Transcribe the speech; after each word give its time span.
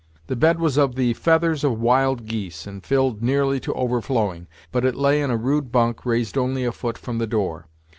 The 0.25 0.35
bed 0.35 0.59
was 0.59 0.77
of 0.77 0.95
the 0.95 1.13
feathers 1.13 1.63
of 1.63 1.79
wild 1.79 2.25
geese, 2.25 2.65
and 2.65 2.83
filled 2.83 3.21
nearly 3.21 3.59
to 3.59 3.73
overflowing; 3.75 4.47
but 4.71 4.83
it 4.83 4.95
lay 4.95 5.21
in 5.21 5.29
a 5.29 5.37
rude 5.37 5.71
bunk, 5.71 6.07
raised 6.07 6.39
only 6.39 6.65
a 6.65 6.71
foot 6.71 6.97
from 6.97 7.19
the 7.19 7.27
door. 7.27 7.67